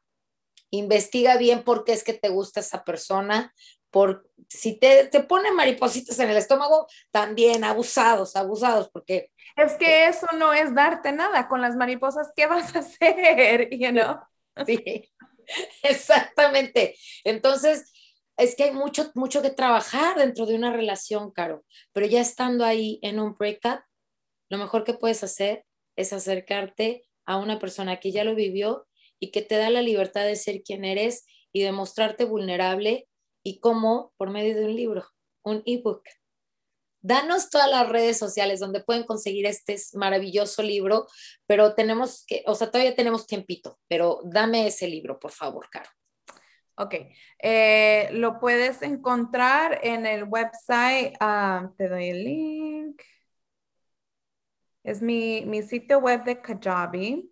[0.71, 3.53] investiga bien por qué es que te gusta esa persona,
[3.89, 9.31] por si te, te pone maripositas en el estómago, también abusados, abusados, porque...
[9.55, 13.69] Es que eso no es darte nada con las mariposas, ¿qué vas a hacer?
[13.77, 14.19] You know?
[14.65, 15.11] Sí,
[15.83, 16.95] exactamente.
[17.23, 17.93] Entonces,
[18.37, 22.65] es que hay mucho, mucho que trabajar dentro de una relación, Caro, pero ya estando
[22.65, 23.81] ahí en un breakup,
[24.49, 28.86] lo mejor que puedes hacer es acercarte a una persona que ya lo vivió
[29.19, 33.07] y que te da la libertad de ser quien eres y de mostrarte vulnerable
[33.43, 35.05] y cómo por medio de un libro,
[35.43, 36.03] un ebook.
[37.01, 41.07] Danos todas las redes sociales donde pueden conseguir este maravilloso libro,
[41.45, 45.89] pero tenemos que, o sea, todavía tenemos tiempito, pero dame ese libro, por favor, Caro.
[46.75, 46.95] Ok,
[47.41, 53.01] eh, lo puedes encontrar en el website, ah, te doy el link.
[54.83, 57.31] Es mi, mi sitio web de Kajabi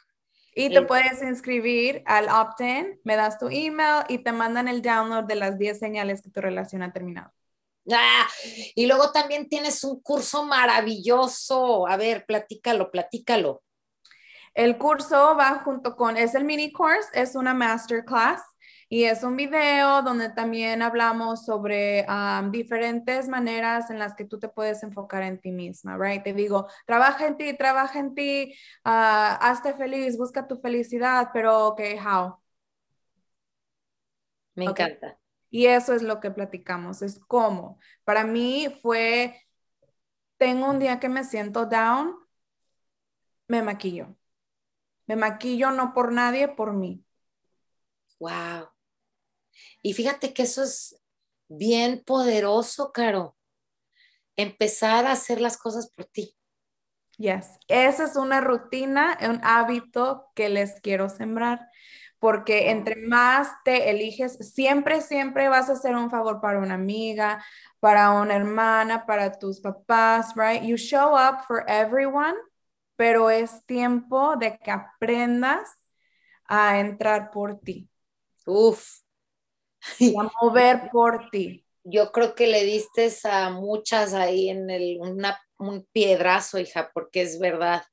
[0.55, 5.25] Y te puedes inscribir al opt-in, me das tu email y te mandan el download
[5.25, 7.31] de las 10 señales que tu relación ha terminado.
[7.91, 8.27] Ah,
[8.75, 11.87] y luego también tienes un curso maravilloso.
[11.87, 13.61] A ver, platícalo, platícalo.
[14.57, 18.41] El curso va junto con, es el mini course, es una masterclass
[18.89, 22.03] y es un video donde también hablamos sobre
[22.49, 26.23] diferentes maneras en las que tú te puedes enfocar en ti misma, right?
[26.23, 28.51] Te digo, trabaja en ti, trabaja en ti,
[28.83, 32.39] uh, hazte feliz, busca tu felicidad, pero, ok, how?
[34.55, 35.19] Me encanta.
[35.51, 37.77] Y eso es lo que platicamos, es cómo.
[38.03, 39.39] Para mí fue,
[40.37, 42.15] tengo un día que me siento down,
[43.47, 44.16] me maquillo
[45.07, 47.03] me maquillo no por nadie, por mí.
[48.19, 48.69] Wow.
[49.81, 51.01] Y fíjate que eso es
[51.47, 53.35] bien poderoso, Caro.
[54.35, 56.35] Empezar a hacer las cosas por ti.
[57.17, 61.67] Yes, esa es una rutina, un hábito que les quiero sembrar,
[62.19, 67.43] porque entre más te eliges, siempre, siempre vas a hacer un favor para una amiga,
[67.79, 70.61] para una hermana, para tus papás, right?
[70.61, 72.35] You show up for everyone
[72.97, 75.69] pero es tiempo de que aprendas
[76.45, 77.89] a entrar por ti.
[78.45, 79.01] Uf.
[79.99, 81.63] Y a mover por ti.
[81.83, 84.99] Yo creo que le diste a muchas ahí en el,
[85.57, 87.83] un piedrazo, hija, porque es verdad.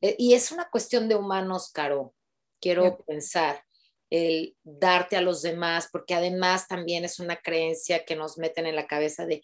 [0.00, 2.14] Eh, y es una cuestión de humanos, Caro,
[2.60, 3.62] quiero pensar,
[4.10, 8.76] el darte a los demás, porque además también es una creencia que nos meten en
[8.76, 9.42] la cabeza de,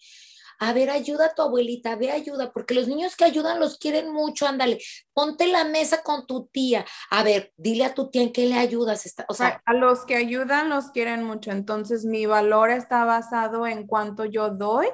[0.59, 4.13] A ver, ayuda a tu abuelita, ve ayuda, porque los niños que ayudan los quieren
[4.13, 4.79] mucho, ándale,
[5.13, 6.85] ponte la mesa con tu tía.
[7.11, 9.15] A ver, dile a tu tía en qué le ayudas.
[9.29, 13.87] O sea, a los que ayudan los quieren mucho, entonces mi valor está basado en
[13.87, 14.89] cuánto yo doy,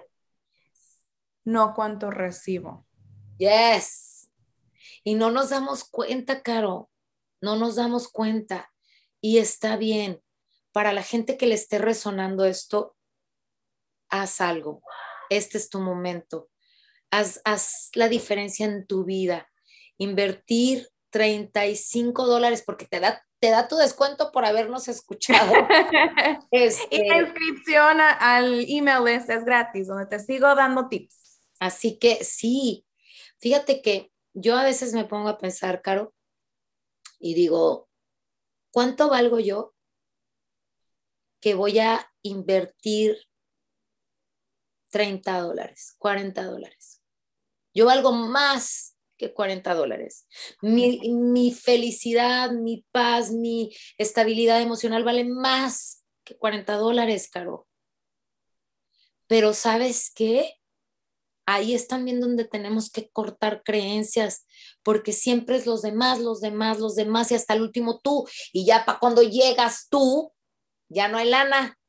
[1.44, 2.86] no cuánto recibo.
[3.38, 4.30] Yes.
[5.02, 6.90] Y no nos damos cuenta, Caro,
[7.40, 8.70] no nos damos cuenta.
[9.20, 10.22] Y está bien.
[10.72, 12.96] Para la gente que le esté resonando esto,
[14.08, 14.82] haz algo.
[15.30, 16.50] Este es tu momento.
[17.10, 19.50] Haz, la diferencia en tu vida.
[19.96, 25.52] Invertir 35 dólares porque te da, te da tu descuento por habernos escuchado.
[26.50, 31.40] Este y la inscripción al email es gratis, donde te sigo dando tips.
[31.58, 32.86] Así que sí,
[33.38, 36.14] fíjate que yo a veces me pongo a pensar, Caro,
[37.18, 37.88] y digo,
[38.72, 39.74] ¿cuánto valgo yo
[41.40, 43.29] que voy a invertir
[44.90, 47.02] 30 dólares, 40 dólares.
[47.72, 50.26] Yo valgo más que 40 dólares.
[50.62, 57.68] Mi, felicidad, mi paz, mi estabilidad emocional vale más que 40 dólares, Caro.
[59.26, 60.54] Pero ¿sabes qué?
[61.46, 64.46] Ahí es también donde tenemos que cortar creencias,
[64.82, 68.26] porque siempre es los demás, los demás, los demás y hasta el último tú.
[68.52, 70.32] Y ya para cuando llegas tú,
[70.88, 71.79] ya no hay lana,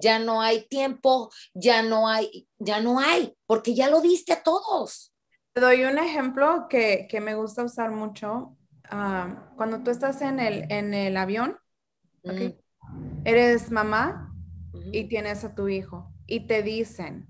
[0.00, 4.42] ya no hay tiempo, ya no hay, ya no hay, porque ya lo diste a
[4.42, 5.14] todos.
[5.52, 8.56] Te doy un ejemplo que, me gusta usar mucho.
[8.84, 11.58] Ah, cuando tú estás en el, en el avión,
[13.24, 14.34] eres mamá
[14.92, 17.26] y tienes a tu hijo y te dicen,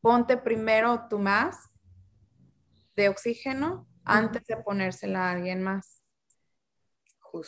[0.00, 1.56] ponte primero tu más
[2.94, 6.03] de oxígeno antes de ponérsela a alguien más.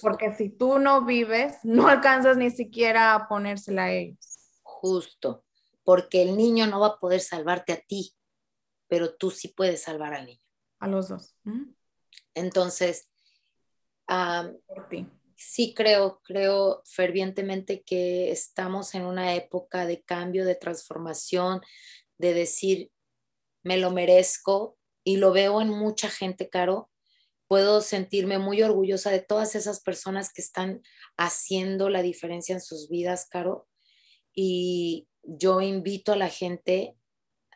[0.00, 4.18] Porque si tú no vives, no alcanzas ni siquiera a ponérsela a ellos.
[4.62, 5.44] Justo,
[5.84, 8.14] porque el niño no va a poder salvarte a ti,
[8.88, 10.42] pero tú sí puedes salvar al niño.
[10.78, 11.36] A los dos.
[12.34, 13.08] Entonces,
[15.36, 21.60] sí creo, creo fervientemente que estamos en una época de cambio, de transformación,
[22.18, 22.90] de decir,
[23.62, 24.76] me lo merezco,
[25.06, 26.90] y lo veo en mucha gente, Caro,
[27.48, 30.82] puedo sentirme muy orgullosa de todas esas personas que están
[31.16, 33.68] haciendo la diferencia en sus vidas, Caro.
[34.34, 36.96] Y yo invito a la gente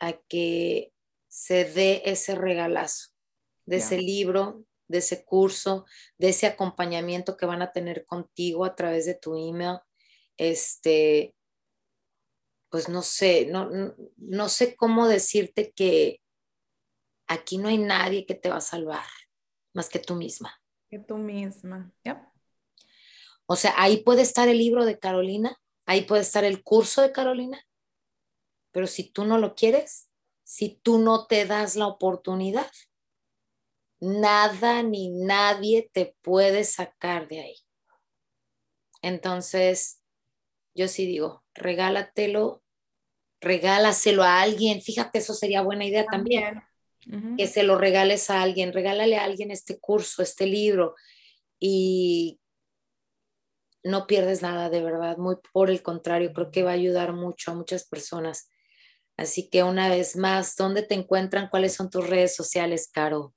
[0.01, 0.93] a que
[1.29, 3.11] se dé ese regalazo
[3.67, 5.87] de ese libro, de ese curso,
[6.19, 9.79] de ese acompañamiento que van a tener contigo a través de tu email.
[10.37, 11.37] Este,
[12.69, 16.21] pues no sé, no, no sé cómo decirte que
[17.29, 19.05] aquí no hay nadie que te va a salvar
[19.73, 20.61] más que tú misma.
[20.89, 21.93] Que tú misma,
[23.47, 25.57] O sea, ahí puede estar el libro de Carolina,
[25.87, 27.65] ahí puede estar el curso de Carolina,
[28.73, 30.11] pero si tú no lo quieres,
[30.43, 32.71] si tú no te das la oportunidad,
[34.01, 37.57] nada ni nadie te puede sacar de ahí.
[39.03, 40.03] Entonces,
[40.75, 42.63] yo sí digo, regálatelo,
[43.41, 44.83] regálaselo a alguien.
[44.83, 46.63] Fíjate, eso sería buena idea también
[47.37, 50.95] que se lo regales a alguien, regálale a alguien este curso, este libro
[51.59, 52.41] y
[53.83, 57.51] no pierdes nada de verdad, muy por el contrario, creo que va a ayudar mucho
[57.51, 58.51] a muchas personas.
[59.17, 61.49] Así que una vez más, ¿dónde te encuentran?
[61.49, 63.35] ¿Cuáles son tus redes sociales, Caro?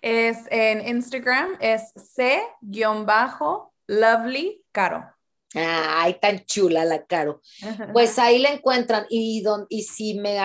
[0.00, 2.54] Es en Instagram, es c-lovely
[4.72, 5.17] caro.
[5.54, 7.40] Ay, tan chula la Caro.
[7.92, 10.36] Pues ahí la encuentran y, y si me,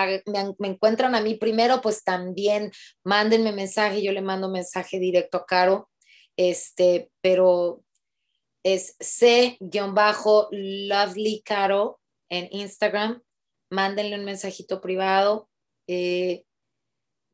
[0.57, 2.71] me, encuentran a mí primero, pues también
[3.03, 5.89] mándenme mensaje, yo le mando mensaje directo a Caro,
[6.37, 7.83] este, pero
[8.63, 9.41] es c-lovely
[11.43, 11.99] caro
[12.29, 13.21] en Instagram,
[13.69, 15.49] mándenle un mensajito privado.
[15.87, 16.45] Eh,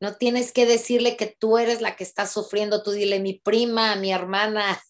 [0.00, 3.94] no tienes que decirle que tú eres la que está sufriendo, tú dile mi prima,
[3.94, 4.82] mi hermana,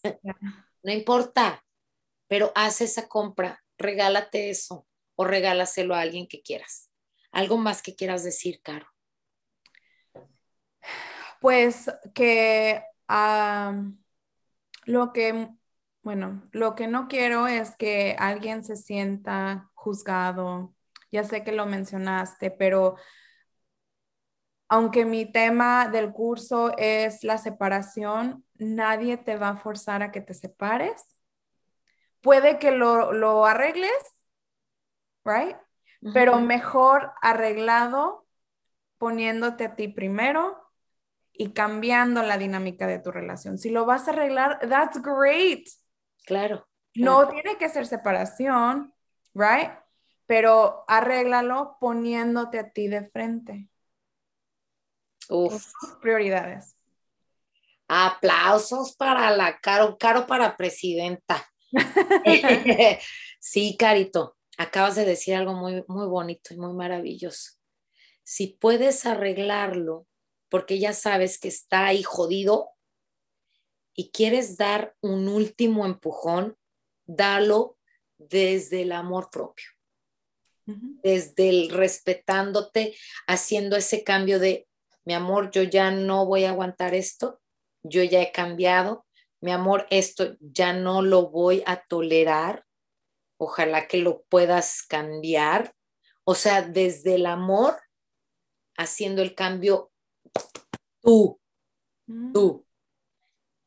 [0.83, 1.63] no importa
[2.31, 6.89] pero haz esa compra, regálate eso o regálaselo a alguien que quieras.
[7.33, 8.87] ¿Algo más que quieras decir, Caro?
[11.41, 12.85] Pues que
[14.85, 15.49] lo que,
[16.03, 20.73] bueno, lo que no quiero es que alguien se sienta juzgado.
[21.11, 22.95] Ya sé que lo mencionaste, pero
[24.69, 30.21] aunque mi tema del curso es la separación, nadie te va a forzar a que
[30.21, 31.11] te separes
[32.21, 33.93] puede que lo, arregles,
[35.25, 35.57] right?
[36.15, 38.27] Pero mejor arreglado
[38.99, 40.59] poniéndote a ti primero
[41.33, 43.59] y cambiando la dinámica de tu relación.
[43.59, 45.67] Si lo vas a arreglar, that's great.
[46.27, 46.67] Claro.
[46.95, 48.93] No tiene que ser separación,
[49.35, 49.71] right?
[50.31, 53.69] pero arréglalo poniéndote a ti de frente.
[55.29, 55.73] Uf.
[56.01, 56.77] Prioridades.
[57.89, 61.50] Aplausos para la Caro, Caro para presidenta.
[63.41, 67.53] sí, Carito, acabas de decir algo muy, muy bonito y muy maravilloso.
[68.25, 70.07] Si puedes arreglarlo,
[70.49, 72.71] porque ya sabes que está ahí jodido
[73.95, 76.57] y quieres dar un último empujón,
[77.07, 77.79] dalo
[78.19, 79.67] desde el amor propio,
[81.03, 82.95] desde el respetándote,
[83.27, 84.69] haciendo ese cambio de,
[85.05, 87.41] mi amor, yo ya no voy a aguantar esto,
[87.83, 89.07] yo ya he cambiado,
[89.41, 92.67] mi amor, esto ya no lo voy a tolerar,
[93.39, 95.75] ojalá que lo puedas cambiar.
[96.25, 97.81] O sea, desde el amor,
[98.77, 99.91] haciendo el cambio
[101.01, 101.41] tú,
[102.07, 102.33] mm.
[102.33, 102.67] tú.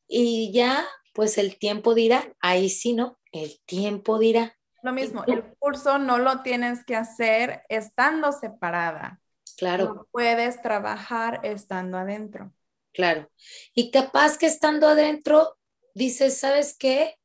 [0.08, 3.20] Y ya, pues el tiempo dirá, ahí sí, ¿no?
[3.32, 4.56] El tiempo dirá.
[4.84, 9.20] Lo mismo, el curso no lo tienes que hacer estando separada.
[9.58, 10.08] Claro.
[10.12, 12.52] puedes trabajar estando adentro.
[12.92, 13.30] Claro.
[13.74, 15.58] Y capaz que estando adentro
[15.94, 17.16] dices, ¿sabes qué?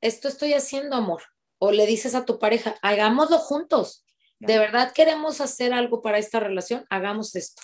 [0.00, 1.22] Esto estoy haciendo, amor.
[1.58, 4.04] O le dices a tu pareja, hagámoslo juntos.
[4.38, 7.62] De verdad queremos hacer algo para esta relación, hagamos esto.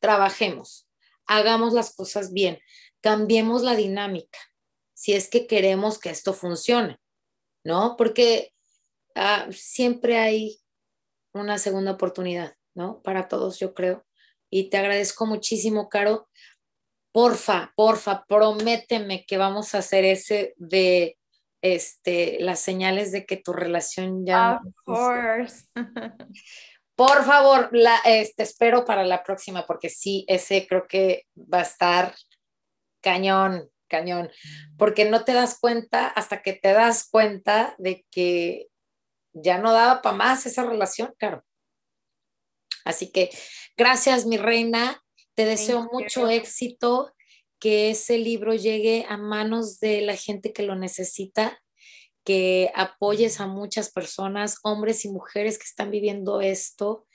[0.00, 0.88] Trabajemos,
[1.26, 2.60] hagamos las cosas bien,
[3.00, 4.38] cambiemos la dinámica,
[4.94, 7.00] si es que queremos que esto funcione,
[7.64, 7.96] ¿no?
[7.96, 8.52] Porque
[9.14, 10.60] ah, siempre hay
[11.32, 13.02] una segunda oportunidad, ¿no?
[13.02, 14.04] Para todos, yo creo.
[14.50, 16.28] Y te agradezco muchísimo, Caro,
[17.12, 21.18] porfa, porfa, prométeme que vamos a hacer ese de
[21.62, 24.60] este, las señales de que tu relación ya...
[24.64, 25.66] Of course.
[26.94, 31.62] Por favor, la, este, espero para la próxima, porque sí, ese creo que va a
[31.62, 32.14] estar
[33.00, 34.30] cañón, cañón,
[34.76, 38.68] porque no te das cuenta hasta que te das cuenta de que
[39.32, 41.44] ya no daba para más esa relación, claro.
[42.84, 43.30] Así que
[43.76, 45.02] gracias, mi reina.
[45.34, 47.12] Te deseo mucho éxito,
[47.62, 51.62] que ese libro llegue a manos de la gente que lo necesita,
[52.24, 57.06] que apoyes a muchas personas, hombres y mujeres que están viviendo esto.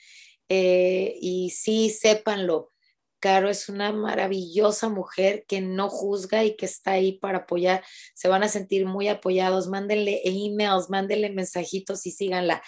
[0.48, 2.72] Eh, y sí, sépanlo.
[3.20, 7.84] Caro es una maravillosa mujer que no juzga y que está ahí para apoyar.
[8.14, 9.68] Se van a sentir muy apoyados.
[9.68, 12.62] Mándenle emails, mándenle mensajitos y síganla.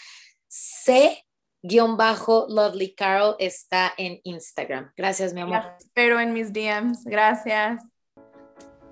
[0.48, 1.24] Sé
[1.62, 4.92] guion bajo Lovely Carol está en Instagram.
[4.96, 5.62] Gracias, mi amor.
[5.78, 7.04] espero en mis DMs.
[7.04, 7.82] Gracias.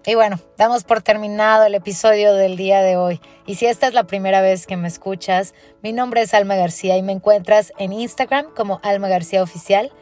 [0.07, 3.21] Y bueno, damos por terminado el episodio del día de hoy.
[3.47, 6.97] Y si esta es la primera vez que me escuchas, mi nombre es Alma García
[6.97, 9.93] y me encuentras en Instagram como Alma García Oficial,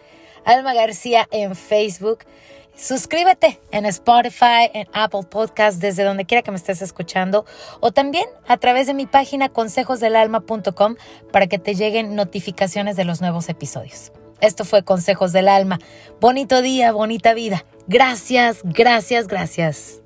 [0.45, 2.21] Alma García en Facebook
[2.77, 7.47] Suscríbete en Spotify, en Apple Podcast, desde donde quiera que me estés escuchando,
[7.81, 10.97] o también a través de mi página consejosdelalma.com
[11.33, 14.13] para que te lleguen notificaciones de los nuevos episodios.
[14.41, 15.79] Esto fue Consejos del Alma.
[16.21, 17.65] Bonito día, bonita vida.
[17.87, 20.03] Gracias, gracias, gracias.